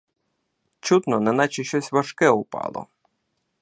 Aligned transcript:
Чутно, 0.79 1.19
неначе 1.19 1.63
щось 1.63 1.91
важке 1.91 2.29
упало. 2.29 2.87